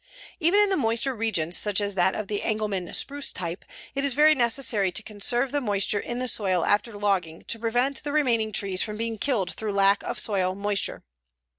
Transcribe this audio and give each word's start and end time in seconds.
Even 0.39 0.59
in 0.59 0.71
the 0.71 0.77
moister 0.77 1.13
regions, 1.13 1.55
such 1.59 1.79
as 1.79 1.93
that 1.93 2.15
of 2.15 2.27
the 2.27 2.41
Engelmann 2.41 2.91
spruce 2.91 3.31
type, 3.31 3.63
it 3.93 4.03
is 4.03 4.15
very 4.15 4.33
necessary 4.33 4.91
to 4.91 5.03
conserve 5.03 5.51
the 5.51 5.61
moisture 5.61 5.99
in 5.99 6.17
the 6.17 6.27
soil 6.27 6.65
after 6.65 6.93
logging 6.97 7.43
to 7.43 7.59
prevent 7.59 8.03
the 8.03 8.11
remaining 8.11 8.51
trees 8.51 8.81
from 8.81 8.97
being 8.97 9.19
killed 9.19 9.53
through 9.53 9.73
lack 9.73 10.01
of 10.01 10.17
soil 10.17 10.55
moisture. 10.55 11.03